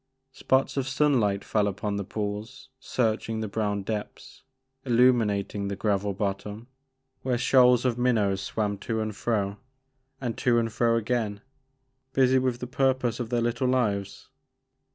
[0.31, 4.41] Spots of sun light fell upon the pools, searching the brown depths,
[4.83, 6.65] illuminating the gravel bottom
[7.21, 9.57] where shoals of minnows swam to and fro,
[10.19, 11.41] and to and fro again,
[12.13, 14.29] busy with the purpose of their little lives.